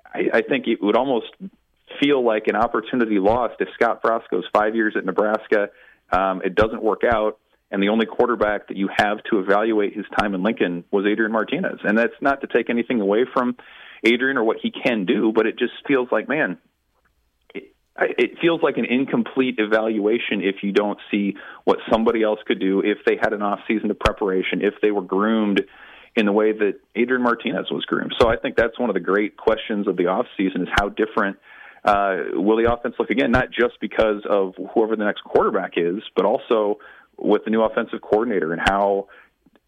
I, 0.06 0.24
I 0.34 0.42
think 0.42 0.68
it 0.68 0.80
would 0.82 0.98
almost 0.98 1.28
feel 2.02 2.22
like 2.22 2.48
an 2.48 2.58
opportunity 2.58 3.18
lost 3.18 3.56
if 3.62 3.70
Scott 3.76 4.02
Frost 4.02 4.30
goes 4.30 4.44
five 4.54 4.76
years 4.76 4.96
at 4.98 5.06
Nebraska. 5.06 5.70
Um, 6.12 6.42
it 6.44 6.54
doesn't 6.54 6.84
work 6.84 7.04
out, 7.10 7.40
and 7.72 7.82
the 7.82 7.88
only 7.88 8.06
quarterback 8.06 8.68
that 8.68 8.76
you 8.76 8.90
have 8.94 9.24
to 9.32 9.40
evaluate 9.40 9.96
his 9.96 10.06
time 10.20 10.36
in 10.36 10.44
Lincoln 10.44 10.84
was 10.92 11.06
Adrian 11.10 11.32
Martinez, 11.32 11.80
and 11.86 11.98
that's 11.98 12.20
not 12.20 12.42
to 12.42 12.48
take 12.48 12.70
anything 12.70 13.00
away 13.00 13.24
from 13.34 13.56
Adrian 14.04 14.36
or 14.36 14.44
what 14.44 14.58
he 14.62 14.70
can 14.70 15.06
do, 15.06 15.32
but 15.34 15.46
it 15.46 15.58
just 15.58 15.76
feels 15.88 16.10
like, 16.12 16.28
man, 16.28 16.58
it 18.02 18.40
feels 18.40 18.62
like 18.62 18.78
an 18.78 18.86
incomplete 18.86 19.56
evaluation 19.58 20.42
if 20.42 20.64
you 20.64 20.72
don't 20.72 21.00
see 21.12 21.36
what 21.64 21.80
somebody 21.92 22.24
else 22.24 22.40
could 22.46 22.60
do 22.60 22.82
if 22.82 23.00
they 23.06 23.18
had 23.22 23.34
an 23.34 23.42
off 23.42 23.60
season 23.68 23.92
of 23.92 24.00
preparation, 24.00 24.62
if 24.62 24.76
they 24.82 24.92
were 24.92 25.02
groomed 25.02 25.62
in 26.16 26.26
the 26.26 26.32
way 26.32 26.52
that 26.52 26.80
Adrian 26.96 27.24
Martinez 27.24 27.68
was 27.72 27.86
groomed. 27.86 28.14
So 28.20 28.28
I 28.28 28.38
think 28.38 28.56
that's 28.56 28.80
one 28.80 28.90
of 28.90 28.94
the 28.94 29.00
great 29.00 29.38
questions 29.38 29.88
of 29.88 29.96
the 29.98 30.08
off 30.08 30.26
season 30.38 30.64
is 30.64 30.68
how 30.80 30.90
different 30.90 31.38
uh, 31.84 32.18
will 32.34 32.58
the 32.58 32.72
offense 32.72 32.96
look 33.00 33.10
again, 33.10 33.32
not 33.32 33.52
just 33.52 33.80
because 33.80 34.24
of 34.30 34.54
whoever 34.74 34.96
the 34.96 35.06
next 35.06 35.24
quarterback 35.24 35.74
is, 35.78 36.02
but 36.16 36.26
also 36.26 36.80
with 37.18 37.44
the 37.46 37.52
new 37.52 37.62
offensive 37.62 38.02
coordinator 38.02 38.54
and 38.54 38.62
how 38.66 39.08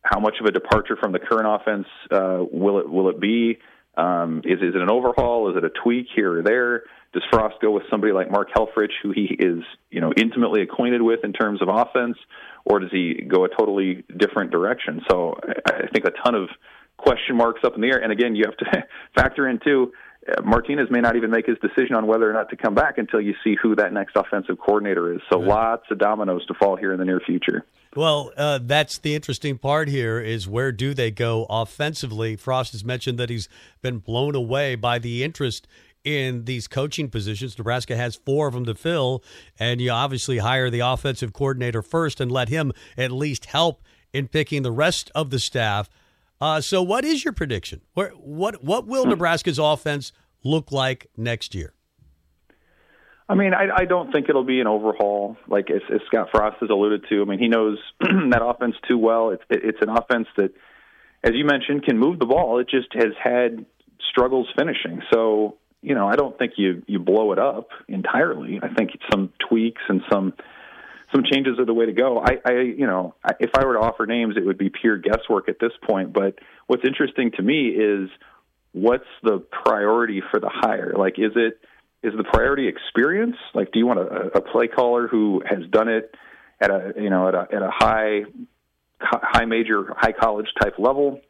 how 0.03 0.19
much 0.19 0.35
of 0.39 0.47
a 0.47 0.51
departure 0.51 0.97
from 0.99 1.11
the 1.11 1.19
current 1.19 1.47
offense 1.47 1.85
uh, 2.09 2.43
will 2.51 2.79
it 2.79 2.89
will 2.89 3.09
it 3.09 3.19
be? 3.19 3.59
Um, 3.97 4.41
is 4.45 4.59
is 4.59 4.75
it 4.75 4.81
an 4.81 4.89
overhaul? 4.89 5.49
Is 5.49 5.57
it 5.57 5.63
a 5.63 5.69
tweak 5.83 6.07
here 6.15 6.39
or 6.39 6.43
there? 6.43 6.83
Does 7.13 7.23
Frost 7.29 7.55
go 7.61 7.71
with 7.71 7.83
somebody 7.89 8.13
like 8.13 8.31
Mark 8.31 8.49
Helfrich, 8.55 8.93
who 9.03 9.11
he 9.11 9.35
is, 9.37 9.63
you 9.89 9.99
know, 9.99 10.13
intimately 10.15 10.61
acquainted 10.61 11.01
with 11.01 11.25
in 11.25 11.33
terms 11.33 11.61
of 11.61 11.67
offense, 11.67 12.17
or 12.63 12.79
does 12.79 12.89
he 12.91 13.25
go 13.27 13.43
a 13.43 13.49
totally 13.49 14.05
different 14.17 14.51
direction? 14.51 15.01
So 15.09 15.35
I 15.67 15.87
think 15.93 16.05
a 16.05 16.11
ton 16.23 16.35
of 16.35 16.49
question 16.97 17.35
marks 17.35 17.61
up 17.65 17.75
in 17.75 17.81
the 17.81 17.87
air. 17.87 18.01
And 18.01 18.13
again, 18.13 18.35
you 18.35 18.45
have 18.45 18.57
to 18.57 18.87
factor 19.15 19.49
in 19.49 19.59
too. 19.59 19.91
Uh, 20.25 20.41
Martinez 20.43 20.87
may 20.89 21.01
not 21.01 21.15
even 21.15 21.31
make 21.31 21.47
his 21.47 21.57
decision 21.59 21.95
on 21.95 22.07
whether 22.07 22.29
or 22.29 22.33
not 22.33 22.49
to 22.49 22.55
come 22.55 22.75
back 22.75 22.97
until 22.97 23.19
you 23.19 23.33
see 23.43 23.55
who 23.61 23.75
that 23.75 23.91
next 23.91 24.15
offensive 24.15 24.57
coordinator 24.57 25.13
is. 25.13 25.19
So 25.31 25.39
right. 25.39 25.47
lots 25.47 25.83
of 25.91 25.97
dominoes 25.97 26.45
to 26.45 26.53
fall 26.53 26.77
here 26.77 26.93
in 26.93 26.99
the 26.99 27.05
near 27.05 27.19
future. 27.19 27.65
Well, 27.95 28.31
uh, 28.37 28.59
that's 28.63 28.99
the 28.99 29.15
interesting 29.15 29.57
part 29.57 29.89
here 29.89 30.19
is 30.19 30.47
where 30.47 30.71
do 30.71 30.93
they 30.93 31.11
go 31.11 31.45
offensively? 31.49 32.37
Frost 32.37 32.71
has 32.71 32.85
mentioned 32.85 33.19
that 33.19 33.29
he's 33.29 33.49
been 33.81 33.97
blown 33.97 34.33
away 34.33 34.75
by 34.75 34.97
the 34.97 35.23
interest 35.25 35.67
in 36.05 36.45
these 36.45 36.69
coaching 36.69 37.09
positions. 37.09 37.57
Nebraska 37.57 37.97
has 37.97 38.15
four 38.15 38.47
of 38.47 38.53
them 38.53 38.65
to 38.65 38.75
fill, 38.75 39.23
and 39.59 39.81
you 39.81 39.91
obviously 39.91 40.37
hire 40.37 40.69
the 40.69 40.79
offensive 40.79 41.33
coordinator 41.33 41.81
first 41.81 42.21
and 42.21 42.31
let 42.31 42.47
him 42.47 42.71
at 42.97 43.11
least 43.11 43.45
help 43.45 43.81
in 44.13 44.29
picking 44.29 44.63
the 44.63 44.71
rest 44.71 45.11
of 45.13 45.29
the 45.29 45.39
staff. 45.39 45.89
Uh, 46.39 46.61
so, 46.61 46.81
what 46.81 47.03
is 47.03 47.23
your 47.23 47.33
prediction? 47.33 47.81
Where, 47.93 48.09
what 48.11 48.63
what 48.63 48.87
will 48.87 49.05
Nebraska's 49.05 49.59
offense 49.59 50.11
look 50.43 50.71
like 50.71 51.07
next 51.15 51.53
year? 51.53 51.73
I 53.31 53.35
mean, 53.35 53.53
I, 53.53 53.83
I 53.83 53.85
don't 53.85 54.11
think 54.11 54.27
it'll 54.27 54.43
be 54.43 54.59
an 54.59 54.67
overhaul, 54.67 55.37
like 55.47 55.69
as, 55.71 55.81
as 55.89 56.01
Scott 56.07 56.27
Frost 56.33 56.57
has 56.59 56.69
alluded 56.69 57.05
to. 57.07 57.21
I 57.21 57.25
mean, 57.25 57.39
he 57.39 57.47
knows 57.47 57.77
that 58.01 58.41
offense 58.43 58.75
too 58.89 58.97
well. 58.97 59.29
It's 59.29 59.43
it, 59.49 59.61
it's 59.63 59.77
an 59.81 59.87
offense 59.87 60.27
that, 60.35 60.51
as 61.23 61.31
you 61.33 61.45
mentioned, 61.45 61.85
can 61.85 61.97
move 61.97 62.19
the 62.19 62.25
ball. 62.25 62.59
It 62.59 62.67
just 62.69 62.89
has 62.93 63.13
had 63.23 63.65
struggles 64.09 64.49
finishing. 64.57 65.01
So 65.13 65.55
you 65.81 65.95
know, 65.95 66.09
I 66.09 66.17
don't 66.17 66.37
think 66.37 66.53
you 66.57 66.83
you 66.87 66.99
blow 66.99 67.31
it 67.31 67.39
up 67.39 67.69
entirely. 67.87 68.59
I 68.61 68.67
think 68.73 68.91
some 69.09 69.31
tweaks 69.49 69.81
and 69.87 70.01
some 70.11 70.33
some 71.15 71.23
changes 71.23 71.57
are 71.57 71.65
the 71.65 71.73
way 71.73 71.85
to 71.85 71.93
go. 71.93 72.19
I, 72.19 72.37
I 72.45 72.51
you 72.59 72.85
know, 72.85 73.15
if 73.39 73.51
I 73.57 73.65
were 73.65 73.75
to 73.75 73.79
offer 73.79 74.05
names, 74.05 74.35
it 74.35 74.45
would 74.45 74.57
be 74.57 74.69
pure 74.69 74.97
guesswork 74.97 75.47
at 75.47 75.57
this 75.57 75.71
point. 75.87 76.11
But 76.11 76.35
what's 76.67 76.83
interesting 76.85 77.31
to 77.37 77.41
me 77.41 77.69
is 77.69 78.09
what's 78.73 79.07
the 79.23 79.39
priority 79.39 80.21
for 80.31 80.41
the 80.41 80.51
hire? 80.51 80.95
Like, 80.97 81.13
is 81.17 81.31
it 81.37 81.59
is 82.03 82.13
the 82.17 82.23
priority 82.23 82.67
experience? 82.67 83.35
Like, 83.53 83.71
do 83.71 83.79
you 83.79 83.85
want 83.85 83.99
a, 83.99 84.37
a 84.37 84.41
play 84.41 84.67
caller 84.67 85.07
who 85.07 85.43
has 85.45 85.59
done 85.69 85.87
it 85.87 86.15
at 86.59 86.71
a 86.71 86.93
you 86.97 87.09
know 87.09 87.27
at 87.27 87.35
a 87.35 87.47
at 87.53 87.61
a 87.61 87.71
high 87.71 88.21
high 88.99 89.45
major 89.45 89.93
high 89.97 90.13
college 90.13 90.47
type 90.61 90.75
level? 90.77 91.21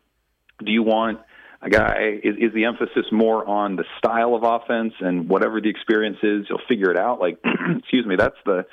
Do 0.64 0.72
you 0.72 0.84
want 0.84 1.20
a 1.62 1.70
guy 1.70 2.20
is, 2.24 2.36
is 2.38 2.54
the 2.54 2.66
emphasis 2.66 3.06
more 3.12 3.48
on 3.48 3.76
the 3.76 3.84
style 4.00 4.34
of 4.34 4.44
offense 4.44 4.94
and 5.00 5.30
whatever 5.30 5.62
the 5.62 5.70
experience 5.70 6.18
is, 6.24 6.46
you'll 6.50 6.62
figure 6.68 6.90
it 6.90 6.98
out. 6.98 7.20
Like, 7.20 7.38
excuse 7.78 8.06
me, 8.06 8.16
that's 8.16 8.38
the 8.46 8.66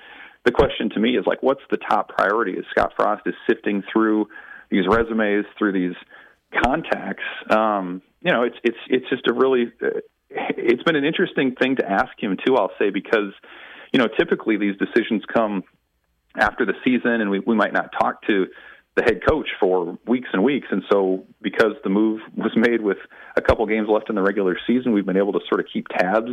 the 0.44 0.52
question 0.52 0.88
to 0.90 1.00
me 1.00 1.10
is 1.16 1.26
like, 1.26 1.42
what's 1.42 1.60
the 1.70 1.76
top 1.76 2.08
priority? 2.08 2.54
As 2.56 2.64
Scott 2.70 2.92
Frost 2.96 3.22
is 3.26 3.34
sifting 3.48 3.82
through 3.92 4.28
these 4.70 4.86
resumes, 4.88 5.44
through 5.58 5.72
these 5.72 5.96
contacts, 6.64 7.24
um, 7.50 8.00
you 8.22 8.32
know, 8.32 8.44
it's 8.44 8.56
it's 8.64 8.78
it's 8.88 9.08
just 9.10 9.26
a 9.26 9.34
really 9.34 9.72
uh, 9.82 10.00
it's 10.30 10.82
been 10.82 10.96
an 10.96 11.04
interesting 11.04 11.54
thing 11.54 11.76
to 11.76 11.88
ask 11.88 12.10
him 12.18 12.36
too. 12.44 12.56
I'll 12.56 12.72
say 12.78 12.90
because 12.90 13.32
you 13.92 13.98
know 13.98 14.08
typically 14.18 14.56
these 14.56 14.76
decisions 14.76 15.22
come 15.32 15.64
after 16.36 16.66
the 16.66 16.74
season, 16.84 17.20
and 17.20 17.30
we 17.30 17.40
we 17.40 17.54
might 17.54 17.72
not 17.72 17.90
talk 17.98 18.22
to 18.26 18.46
the 18.98 19.02
head 19.04 19.20
coach 19.26 19.48
for 19.60 19.96
weeks 20.06 20.28
and 20.32 20.42
weeks. 20.42 20.66
And 20.70 20.82
so, 20.90 21.24
because 21.40 21.74
the 21.84 21.90
move 21.90 22.20
was 22.36 22.52
made 22.56 22.82
with 22.82 22.98
a 23.36 23.40
couple 23.40 23.64
games 23.66 23.88
left 23.88 24.08
in 24.08 24.16
the 24.16 24.22
regular 24.22 24.58
season, 24.66 24.92
we've 24.92 25.06
been 25.06 25.16
able 25.16 25.32
to 25.32 25.40
sort 25.48 25.60
of 25.60 25.66
keep 25.72 25.86
tabs 25.88 26.32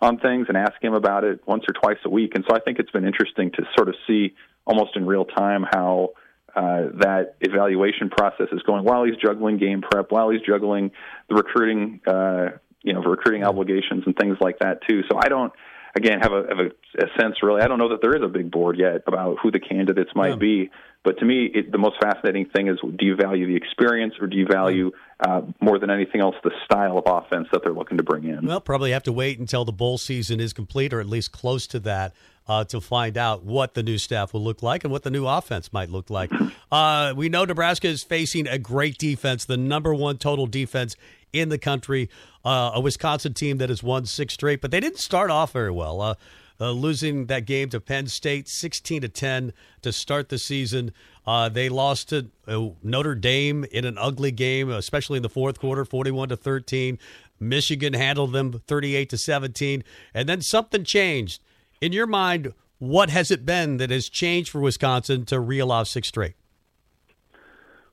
on 0.00 0.18
things 0.18 0.46
and 0.48 0.56
ask 0.56 0.74
him 0.80 0.94
about 0.94 1.24
it 1.24 1.40
once 1.46 1.64
or 1.68 1.72
twice 1.72 1.98
a 2.04 2.10
week. 2.10 2.32
And 2.34 2.44
so, 2.48 2.56
I 2.56 2.60
think 2.60 2.78
it's 2.78 2.90
been 2.90 3.04
interesting 3.04 3.50
to 3.52 3.64
sort 3.76 3.88
of 3.88 3.96
see 4.06 4.34
almost 4.66 4.96
in 4.96 5.06
real 5.06 5.24
time 5.24 5.66
how 5.70 6.10
uh, 6.56 6.88
that 7.00 7.34
evaluation 7.40 8.10
process 8.10 8.46
is 8.52 8.62
going 8.62 8.84
while 8.84 9.04
he's 9.04 9.16
juggling 9.16 9.58
game 9.58 9.82
prep, 9.82 10.12
while 10.12 10.30
he's 10.30 10.40
juggling 10.42 10.92
the 11.28 11.34
recruiting, 11.34 12.00
uh, 12.06 12.50
you 12.84 12.92
know, 12.92 13.00
recruiting 13.00 13.44
obligations 13.44 14.04
and 14.06 14.14
things 14.16 14.36
like 14.40 14.58
that 14.60 14.80
too. 14.88 15.00
So 15.10 15.18
I 15.18 15.28
don't, 15.28 15.52
again, 15.96 16.20
have 16.20 16.32
a, 16.32 16.44
have 16.48 16.58
a, 16.58 17.04
a 17.04 17.20
sense 17.20 17.36
really. 17.42 17.62
I 17.62 17.66
don't 17.66 17.78
know 17.78 17.88
that 17.88 18.02
there 18.02 18.14
is 18.14 18.22
a 18.22 18.28
big 18.28 18.50
board 18.50 18.78
yet 18.78 19.02
about 19.06 19.38
who 19.42 19.50
the 19.50 19.58
candidates 19.58 20.10
might 20.14 20.30
yeah. 20.30 20.36
be. 20.36 20.70
But 21.02 21.18
to 21.18 21.24
me, 21.24 21.50
it, 21.52 21.70
the 21.70 21.78
most 21.78 21.96
fascinating 22.00 22.46
thing 22.54 22.68
is 22.68 22.78
do 22.80 23.04
you 23.04 23.14
value 23.14 23.46
the 23.46 23.56
experience 23.56 24.14
or 24.20 24.26
do 24.26 24.36
you 24.36 24.46
value 24.50 24.90
uh, 25.20 25.42
more 25.60 25.78
than 25.78 25.90
anything 25.90 26.20
else 26.20 26.34
the 26.42 26.50
style 26.64 26.98
of 26.98 27.04
offense 27.06 27.48
that 27.52 27.62
they're 27.62 27.74
looking 27.74 27.98
to 27.98 28.02
bring 28.02 28.24
in? 28.24 28.46
Well, 28.46 28.60
probably 28.60 28.92
have 28.92 29.02
to 29.04 29.12
wait 29.12 29.38
until 29.38 29.64
the 29.64 29.72
bowl 29.72 29.98
season 29.98 30.40
is 30.40 30.52
complete 30.52 30.92
or 30.94 31.00
at 31.00 31.06
least 31.06 31.32
close 31.32 31.66
to 31.68 31.80
that 31.80 32.14
uh, 32.46 32.64
to 32.64 32.80
find 32.80 33.16
out 33.18 33.44
what 33.44 33.74
the 33.74 33.82
new 33.82 33.98
staff 33.98 34.32
will 34.32 34.42
look 34.42 34.62
like 34.62 34.84
and 34.84 34.92
what 34.92 35.02
the 35.02 35.10
new 35.10 35.26
offense 35.26 35.72
might 35.72 35.90
look 35.90 36.10
like. 36.10 36.30
Uh, 36.72 37.14
we 37.16 37.28
know 37.28 37.44
Nebraska 37.44 37.86
is 37.86 38.02
facing 38.02 38.48
a 38.48 38.58
great 38.58 38.98
defense, 38.98 39.44
the 39.44 39.56
number 39.56 39.94
one 39.94 40.18
total 40.18 40.48
defense 40.48 40.96
in 41.34 41.48
the 41.48 41.58
country, 41.58 42.08
uh, 42.44 42.70
a 42.74 42.80
Wisconsin 42.80 43.34
team 43.34 43.58
that 43.58 43.68
has 43.68 43.82
won 43.82 44.06
six 44.06 44.34
straight, 44.34 44.60
but 44.60 44.70
they 44.70 44.80
didn't 44.80 44.98
start 44.98 45.30
off 45.30 45.52
very 45.52 45.70
well. 45.70 46.00
Uh, 46.00 46.14
uh, 46.60 46.70
losing 46.70 47.26
that 47.26 47.46
game 47.46 47.68
to 47.68 47.80
Penn 47.80 48.06
State, 48.06 48.48
sixteen 48.48 49.02
to 49.02 49.08
ten 49.08 49.52
to 49.82 49.92
start 49.92 50.28
the 50.28 50.38
season. 50.38 50.92
Uh, 51.26 51.48
they 51.48 51.68
lost 51.68 52.10
to 52.10 52.30
uh, 52.46 52.68
Notre 52.82 53.16
Dame 53.16 53.64
in 53.72 53.84
an 53.84 53.98
ugly 53.98 54.30
game, 54.30 54.70
especially 54.70 55.16
in 55.16 55.24
the 55.24 55.28
fourth 55.28 55.58
quarter, 55.58 55.84
forty-one 55.84 56.28
to 56.28 56.36
thirteen. 56.36 56.98
Michigan 57.40 57.92
handled 57.92 58.32
them 58.32 58.62
thirty-eight 58.68 59.10
to 59.10 59.18
seventeen, 59.18 59.82
and 60.14 60.28
then 60.28 60.40
something 60.40 60.84
changed. 60.84 61.42
In 61.80 61.92
your 61.92 62.06
mind, 62.06 62.54
what 62.78 63.10
has 63.10 63.32
it 63.32 63.44
been 63.44 63.78
that 63.78 63.90
has 63.90 64.08
changed 64.08 64.50
for 64.50 64.60
Wisconsin 64.60 65.24
to 65.26 65.40
reel 65.40 65.72
off 65.72 65.88
six 65.88 66.06
straight? 66.08 66.34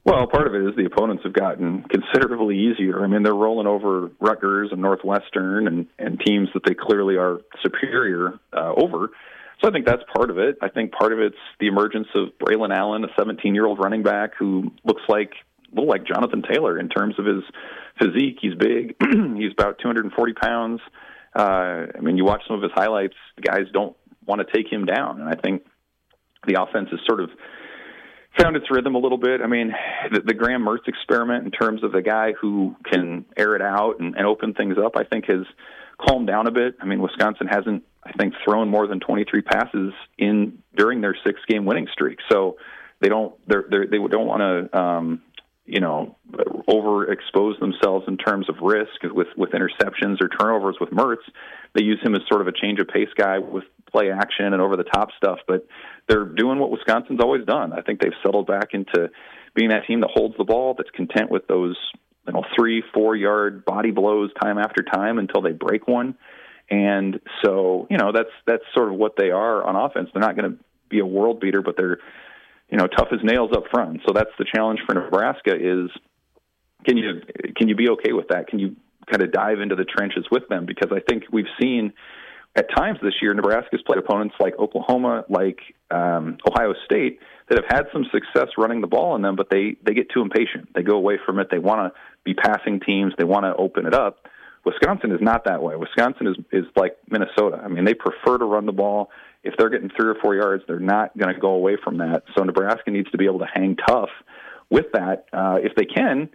Well, 0.04 0.26
part 0.26 0.48
of 0.48 0.56
it 0.56 0.68
is 0.68 0.76
the 0.76 0.86
opponents 0.86 1.24
have 1.24 1.34
gotten 1.34 1.84
considerably 1.84 2.58
easier. 2.58 3.04
I 3.04 3.08
mean, 3.08 3.22
they're 3.22 3.36
rolling 3.36 3.68
over 3.68 4.10
Rutgers 4.20 4.70
and 4.72 4.82
Northwestern 4.82 5.68
and, 5.68 5.88
and 6.00 6.20
teams 6.20 6.50
that 6.54 6.64
they 6.66 6.74
clearly 6.74 7.18
are 7.18 7.40
superior 7.62 8.40
uh, 8.52 8.74
over. 8.76 9.10
So 9.62 9.70
I 9.70 9.72
think 9.72 9.86
that's 9.86 10.02
part 10.16 10.32
of 10.32 10.40
it. 10.40 10.58
I 10.60 10.70
think 10.70 10.92
part 10.92 11.14
of 11.14 11.20
it's 11.20 11.38
the 11.60 11.68
emergence 11.68 12.08
of 12.16 12.30
Braylon 12.40 12.76
Allen, 12.76 13.04
a 13.04 13.10
17 13.18 13.54
year 13.54 13.68
old 13.68 13.78
running 13.78 14.02
back 14.02 14.32
who 14.40 14.72
looks 14.84 15.04
like 15.08 15.34
a 15.72 15.76
little 15.76 15.88
like 15.88 16.06
Jonathan 16.06 16.42
Taylor 16.52 16.80
in 16.80 16.90
terms 16.90 17.16
of 17.20 17.26
his 17.26 17.44
physique. 18.00 18.40
He's 18.42 18.56
big. 18.56 18.96
He's 19.38 19.52
about 19.52 19.78
240 19.80 20.34
pounds. 20.34 20.82
Uh, 21.38 21.86
I 21.96 22.02
mean, 22.02 22.18
you 22.18 22.26
watch 22.26 22.42
some 22.48 22.56
of 22.56 22.64
his 22.64 22.72
highlights. 22.74 23.16
The 23.36 23.44
guys 23.44 23.66
don't 23.72 23.96
want 24.26 24.42
to 24.42 24.52
take 24.52 24.72
him 24.72 24.86
down, 24.86 25.22
and 25.22 25.30
I 25.30 25.36
think 25.36 25.64
the 26.48 26.62
offense 26.62 26.90
is 26.92 27.00
sort 27.08 27.22
of 27.22 27.30
found 28.38 28.56
its 28.56 28.66
rhythm 28.70 28.96
a 28.96 28.98
little 28.98 29.18
bit. 29.18 29.42
I 29.42 29.48
mean, 29.48 29.74
the, 30.12 30.22
the 30.22 30.34
Graham 30.34 30.64
Mertz 30.64 30.88
experiment 30.88 31.46
in 31.46 31.52
terms 31.52 31.84
of 31.84 31.92
the 31.92 32.02
guy 32.02 32.34
who 32.34 32.76
can 32.86 33.26
air 33.38 33.56
it 33.56 33.62
out 33.62 34.00
and, 34.00 34.16
and 34.16 34.26
open 34.26 34.54
things 34.54 34.78
up, 34.78 34.94
I 34.96 35.04
think 35.04 35.26
has 35.26 35.46
calmed 36.00 36.28
down 36.28 36.48
a 36.48 36.52
bit. 36.52 36.76
I 36.82 36.86
mean, 36.86 37.02
Wisconsin 37.02 37.48
hasn't, 37.48 37.84
I 38.04 38.12
think, 38.14 38.34
thrown 38.46 38.70
more 38.70 38.88
than 38.88 39.00
23 39.00 39.42
passes 39.42 39.94
in 40.18 40.60
during 40.76 41.02
their 41.02 41.16
six 41.26 41.40
game 41.48 41.66
winning 41.66 41.88
streak. 41.92 42.20
So 42.32 42.58
they 43.02 43.10
don't, 43.10 43.36
they're, 43.48 43.66
they're, 43.70 43.88
they 43.88 43.98
don't 43.98 44.28
want 44.28 44.42
to, 44.42 44.80
um, 44.80 45.22
you 45.66 45.80
know, 45.80 46.18
overexpose 46.68 47.60
themselves 47.60 48.06
in 48.08 48.18
terms 48.18 48.50
of 48.50 48.56
risk 48.62 49.04
with 49.04 49.28
with 49.38 49.52
interceptions 49.52 50.18
or 50.22 50.28
turnovers 50.28 50.76
with 50.82 50.90
Mertz. 50.90 51.24
They 51.76 51.84
use 51.84 52.00
him 52.04 52.16
as 52.16 52.22
sort 52.28 52.42
of 52.42 52.48
a 52.48 52.52
change 52.52 52.80
of 52.80 52.88
pace 52.88 53.10
guy 53.16 53.38
with 53.40 53.64
play 53.92 54.12
action 54.12 54.54
and 54.54 54.62
over 54.62 54.76
the 54.76 54.84
top 54.84 55.10
stuff. 55.18 55.40
But 55.48 55.68
they're 56.08 56.26
doing 56.26 56.60
what 56.60 56.72
Wisconsin's 56.72 57.20
always 57.22 57.46
done. 57.46 57.74
I 57.74 57.82
think 57.82 58.02
they've 58.02 58.12
settled 58.24 58.48
back 58.48 58.70
into 58.74 59.10
being 59.56 59.70
that 59.70 59.86
team 59.88 60.02
that 60.02 60.10
holds 60.14 60.36
the 60.38 60.44
ball, 60.44 60.76
that's 60.78 60.90
content 60.92 61.30
with 61.30 61.48
those 61.48 61.78
you 62.28 62.34
know 62.34 62.44
three, 62.58 62.84
four 62.94 63.16
yard 63.16 63.66
body 63.66 63.92
blows 63.92 64.32
time 64.42 64.58
after 64.58 64.84
time 64.84 65.18
until 65.18 65.42
they 65.42 65.52
break 65.52 65.88
one. 65.88 66.16
And 66.70 67.20
so, 67.44 67.88
you 67.90 67.98
know, 67.98 68.12
that's 68.14 68.30
that's 68.48 68.64
sort 68.74 68.90
of 68.90 68.96
what 68.96 69.14
they 69.18 69.30
are 69.32 69.64
on 69.64 69.76
offense. 69.76 70.10
They're 70.14 70.22
not 70.22 70.38
going 70.38 70.52
to 70.52 70.58
be 70.90 71.00
a 71.00 71.06
world 71.06 71.40
beater, 71.40 71.62
but 71.62 71.76
they're 71.78 71.98
you 72.70 72.78
know 72.78 72.88
tough 72.88 73.10
as 73.12 73.20
nails 73.24 73.52
up 73.56 73.64
front. 73.72 74.02
So 74.08 74.14
that's 74.14 74.32
the 74.40 74.46
challenge 74.56 74.80
for 74.88 74.96
Nebraska 74.96 75.54
is 75.54 75.90
can 76.86 76.98
you 76.98 77.22
can 77.58 77.68
you 77.68 77.76
be 77.76 77.90
okay 77.90 78.14
with 78.14 78.30
that? 78.30 78.48
Can 78.48 78.60
you 78.60 78.76
kind 79.10 79.22
of 79.22 79.32
dive 79.32 79.60
into 79.60 79.76
the 79.76 79.84
trenches 79.84 80.26
with 80.32 80.48
them? 80.48 80.66
Because 80.66 80.92
I 80.92 81.02
think 81.08 81.24
we've 81.32 81.52
seen 81.60 81.94
at 82.56 82.68
times 82.76 83.00
this 83.02 83.14
year 83.22 83.34
Nebraska's 83.34 83.82
played 83.86 84.00
opponents 84.00 84.36
like 84.40 84.58
Oklahoma, 84.60 85.24
like 85.30 85.60
um, 85.90 86.38
Ohio 86.50 86.74
State 86.86 87.20
that 87.50 87.58
have 87.58 87.70
had 87.70 87.86
some 87.94 88.06
success 88.12 88.50
running 88.58 88.82
the 88.82 88.88
ball 88.88 89.16
in 89.16 89.22
them, 89.22 89.36
but 89.36 89.50
they 89.50 89.76
they 89.86 89.94
get 89.94 90.10
too 90.10 90.22
impatient. 90.22 90.70
They 90.76 90.84
go 90.84 90.96
away 90.96 91.18
from 91.26 91.40
it. 91.40 91.48
They 91.50 91.60
want 91.60 91.94
to 91.94 92.00
be 92.24 92.34
passing 92.34 92.80
teams. 92.80 93.14
They 93.18 93.24
want 93.24 93.46
to 93.46 93.56
open 93.56 93.86
it 93.86 93.94
up. 93.94 94.28
Wisconsin 94.66 95.12
is 95.12 95.20
not 95.22 95.46
that 95.46 95.64
way. 95.64 95.76
Wisconsin 95.76 96.28
is 96.28 96.36
is 96.52 96.66
like 96.76 96.98
Minnesota. 97.10 97.62
I 97.64 97.68
mean, 97.68 97.86
they 97.86 97.94
prefer 97.94 98.38
to 98.38 98.46
run 98.46 98.66
the 98.66 98.72
ball. 98.72 99.10
If 99.44 99.56
they're 99.58 99.70
getting 99.70 99.90
three 99.90 100.10
or 100.10 100.16
four 100.22 100.36
yards, 100.36 100.64
they're 100.68 100.80
not 100.80 101.18
going 101.18 101.34
to 101.34 101.40
go 101.40 101.52
away 101.52 101.78
from 101.84 101.98
that. 101.98 102.24
So 102.38 102.44
Nebraska 102.44 102.92
needs 102.92 103.10
to 103.12 103.18
be 103.18 103.26
able 103.26 103.40
to 103.40 103.48
hang 103.52 103.76
tough 103.76 104.10
with 104.70 104.86
that. 104.94 105.26
Uh, 105.34 105.58
if 105.64 105.74
they 105.76 105.86
can, 105.86 106.30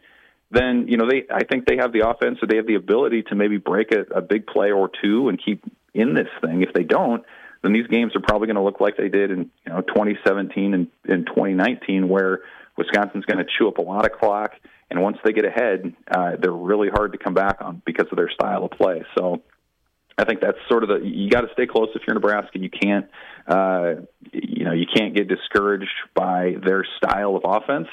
then 0.51 0.87
you 0.89 0.97
know 0.97 1.09
they. 1.09 1.25
I 1.33 1.45
think 1.45 1.67
they 1.67 1.77
have 1.77 1.93
the 1.93 2.09
offense, 2.09 2.39
so 2.41 2.47
they 2.49 2.57
have 2.57 2.67
the 2.67 2.75
ability 2.75 3.23
to 3.29 3.35
maybe 3.35 3.59
break 3.59 3.93
a, 3.93 4.17
a 4.17 4.23
big 4.23 4.47
play 4.47 4.71
or 4.71 4.91
two 5.03 5.29
and 5.29 5.41
keep 5.43 5.65
in 5.97 6.15
this 6.15 6.29
thing. 6.41 6.63
If 6.63 6.73
they 6.73 6.85
don't, 6.85 7.25
then 7.63 7.73
these 7.73 7.87
games 7.87 8.15
are 8.15 8.21
probably 8.21 8.47
going 8.47 8.57
to 8.57 8.63
look 8.63 8.81
like 8.81 8.97
they 8.97 9.09
did 9.09 9.31
in 9.31 9.51
you 9.67 9.73
know 9.73 9.81
2017 9.81 10.75
and 10.75 10.89
in 11.05 11.25
2019, 11.25 12.09
where 12.09 12.41
Wisconsin's 12.77 13.25
going 13.25 13.39
to 13.39 13.51
chew 13.59 13.69
up 13.69 13.79
a 13.79 13.83
lot 13.83 14.05
of 14.05 14.13
clock, 14.13 14.53
and 14.91 15.03
once 15.03 15.19
they 15.25 15.33
get 15.33 15.45
ahead, 15.45 15.95
uh, 16.11 16.33
they're 16.41 16.53
really 16.53 16.89
hard 16.89 17.13
to 17.13 17.19
come 17.19 17.35
back 17.35 17.59
on 17.61 17.83
because 17.85 18.07
of 18.11 18.17
their 18.17 18.31
style 18.31 18.65
of 18.65 18.71
play. 18.73 19.05
So. 19.19 19.43
I 20.19 20.25
think 20.25 20.41
that's 20.41 20.57
sort 20.67 20.83
of 20.83 20.89
the 20.89 21.07
you 21.07 21.29
got 21.29 21.43
to 21.43 21.49
stay 21.53 21.67
close 21.67 21.89
if 21.95 22.01
you're 22.07 22.15
Nebraska. 22.15 22.59
You 22.59 22.71
can't, 22.71 23.05
uh, 23.47 23.97
you 24.33 24.65
know, 24.65 24.73
you 24.73 24.87
can't 24.87 25.15
get 25.15 25.29
discouraged 25.29 25.91
by 26.15 26.55
their 26.65 26.87
style 26.97 27.37
of 27.37 27.43
offense. 27.45 27.89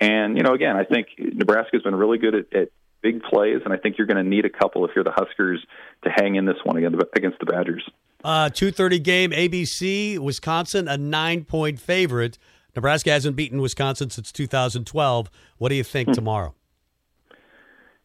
And 0.00 0.36
you 0.36 0.42
know, 0.42 0.52
again, 0.52 0.76
I 0.76 0.82
think 0.82 1.06
Nebraska's 1.16 1.82
been 1.82 1.94
really 1.94 2.18
good 2.18 2.34
at, 2.34 2.52
at 2.52 2.68
big 3.02 3.22
plays, 3.22 3.60
and 3.64 3.72
I 3.72 3.76
think 3.76 3.98
you're 3.98 4.06
going 4.06 4.22
to 4.22 4.28
need 4.28 4.44
a 4.44 4.50
couple 4.50 4.84
if 4.84 4.92
you're 4.94 5.04
the 5.04 5.12
Huskers 5.12 5.64
to 6.04 6.10
hang 6.10 6.36
in 6.36 6.44
this 6.44 6.56
one 6.64 6.76
against 6.76 7.38
the 7.38 7.46
Badgers. 7.46 7.88
Uh, 8.22 8.50
2:30 8.50 9.02
game, 9.02 9.30
ABC, 9.30 10.18
Wisconsin, 10.18 10.88
a 10.88 10.96
nine-point 10.96 11.80
favorite. 11.80 12.38
Nebraska 12.76 13.10
hasn't 13.10 13.36
beaten 13.36 13.60
Wisconsin 13.60 14.10
since 14.10 14.30
2012. 14.30 15.30
What 15.58 15.70
do 15.70 15.74
you 15.74 15.84
think 15.84 16.08
hmm. 16.08 16.12
tomorrow? 16.12 16.54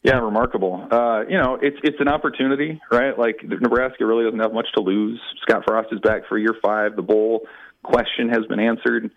Yeah, 0.02 0.18
remarkable. 0.18 0.86
Uh, 0.88 1.24
you 1.28 1.36
know, 1.36 1.58
it's 1.60 1.78
it's 1.82 1.96
an 1.98 2.06
opportunity, 2.06 2.80
right? 2.92 3.18
Like 3.18 3.40
Nebraska 3.42 4.06
really 4.06 4.24
doesn't 4.24 4.38
have 4.38 4.52
much 4.52 4.68
to 4.76 4.80
lose. 4.80 5.20
Scott 5.42 5.64
Frost 5.66 5.88
is 5.90 5.98
back 6.00 6.28
for 6.28 6.38
year 6.38 6.54
five. 6.64 6.94
The 6.94 7.02
bowl 7.02 7.40
question 7.82 8.28
has 8.28 8.46
been 8.48 8.60
answered, 8.60 9.10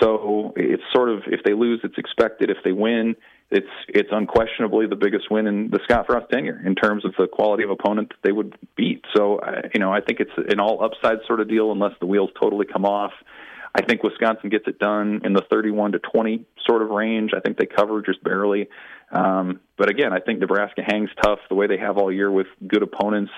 so 0.00 0.52
it's 0.54 0.82
sort 0.94 1.08
of 1.08 1.22
if 1.28 1.40
they 1.44 1.54
lose, 1.54 1.80
it's 1.82 1.96
expected. 1.96 2.50
If 2.50 2.58
they 2.62 2.72
win, 2.72 3.16
it's 3.50 3.66
it's 3.88 4.08
unquestionably 4.10 4.86
the 4.86 4.96
biggest 4.96 5.30
win 5.30 5.46
in 5.46 5.70
the 5.70 5.78
Scott 5.84 6.06
Frost 6.06 6.26
tenure 6.30 6.60
in 6.64 6.74
terms 6.74 7.04
of 7.04 7.14
the 7.18 7.26
quality 7.26 7.62
of 7.62 7.70
opponent 7.70 8.08
that 8.10 8.18
they 8.22 8.32
would 8.32 8.56
beat. 8.76 9.04
So 9.14 9.40
you 9.72 9.80
know, 9.80 9.92
I 9.92 10.00
think 10.00 10.20
it's 10.20 10.32
an 10.36 10.60
all 10.60 10.84
upside 10.84 11.18
sort 11.26 11.40
of 11.40 11.48
deal 11.48 11.72
unless 11.72 11.92
the 12.00 12.06
wheels 12.06 12.30
totally 12.40 12.66
come 12.66 12.84
off. 12.84 13.12
I 13.76 13.82
think 13.82 14.04
Wisconsin 14.04 14.50
gets 14.50 14.68
it 14.68 14.78
done 14.78 15.22
in 15.24 15.32
the 15.32 15.42
31 15.50 15.92
to 15.92 15.98
20 15.98 16.46
sort 16.64 16.82
of 16.82 16.90
range. 16.90 17.32
I 17.36 17.40
think 17.40 17.58
they 17.58 17.66
cover 17.66 18.02
just 18.02 18.22
barely. 18.22 18.68
Um, 19.10 19.60
but 19.76 19.90
again, 19.90 20.12
I 20.12 20.20
think 20.20 20.38
Nebraska 20.38 20.82
hangs 20.86 21.10
tough 21.22 21.40
the 21.48 21.56
way 21.56 21.66
they 21.66 21.78
have 21.78 21.98
all 21.98 22.12
year 22.12 22.30
with 22.30 22.46
good 22.66 22.82
opponents. 22.82 23.32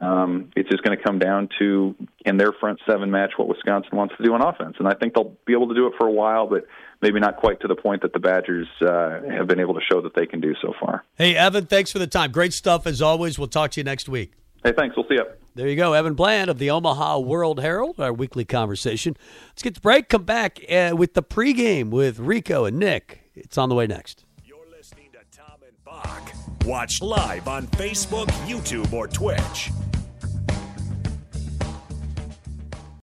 Um, 0.00 0.50
it's 0.54 0.68
just 0.68 0.82
going 0.84 0.96
to 0.96 1.02
come 1.02 1.18
down 1.18 1.48
to 1.58 1.94
in 2.24 2.36
their 2.36 2.52
front 2.52 2.78
seven 2.88 3.10
match 3.10 3.32
what 3.36 3.48
Wisconsin 3.48 3.96
wants 3.96 4.14
to 4.16 4.22
do 4.22 4.32
on 4.32 4.42
offense, 4.42 4.76
and 4.78 4.86
I 4.86 4.94
think 4.94 5.14
they'll 5.14 5.36
be 5.44 5.52
able 5.52 5.68
to 5.68 5.74
do 5.74 5.86
it 5.86 5.94
for 5.98 6.06
a 6.06 6.12
while, 6.12 6.46
but 6.46 6.66
maybe 7.02 7.18
not 7.18 7.36
quite 7.36 7.60
to 7.60 7.68
the 7.68 7.74
point 7.74 8.02
that 8.02 8.12
the 8.12 8.20
Badgers 8.20 8.68
uh, 8.80 9.20
have 9.30 9.48
been 9.48 9.60
able 9.60 9.74
to 9.74 9.80
show 9.80 10.00
that 10.02 10.14
they 10.14 10.26
can 10.26 10.40
do 10.40 10.54
so 10.62 10.72
far. 10.80 11.04
Hey, 11.16 11.34
Evan, 11.34 11.66
thanks 11.66 11.90
for 11.90 11.98
the 11.98 12.06
time. 12.06 12.30
Great 12.30 12.52
stuff 12.52 12.86
as 12.86 13.02
always. 13.02 13.38
We'll 13.38 13.48
talk 13.48 13.72
to 13.72 13.80
you 13.80 13.84
next 13.84 14.08
week. 14.08 14.32
Hey, 14.62 14.72
thanks. 14.76 14.96
We'll 14.96 15.06
see 15.08 15.14
you. 15.14 15.24
There 15.54 15.68
you 15.68 15.76
go, 15.76 15.92
Evan 15.92 16.14
Bland 16.14 16.50
of 16.50 16.58
the 16.58 16.70
Omaha 16.70 17.18
World 17.18 17.60
Herald, 17.60 17.98
our 17.98 18.12
weekly 18.12 18.44
conversation. 18.44 19.16
Let's 19.48 19.62
get 19.62 19.74
the 19.74 19.80
break. 19.80 20.08
Come 20.08 20.22
back 20.22 20.60
uh, 20.70 20.94
with 20.96 21.14
the 21.14 21.22
pregame 21.22 21.90
with 21.90 22.20
Rico 22.20 22.64
and 22.64 22.78
Nick. 22.78 23.22
It's 23.34 23.58
on 23.58 23.68
the 23.68 23.74
way 23.74 23.88
next. 23.88 24.24
You're 24.44 24.68
listening 24.70 25.10
to 25.12 25.18
Tom 25.36 25.58
and 25.66 25.84
Bock. 25.84 26.32
Watch 26.64 27.02
live 27.02 27.48
on 27.48 27.66
Facebook, 27.68 28.28
YouTube, 28.46 28.92
or 28.92 29.08
Twitch. 29.08 29.70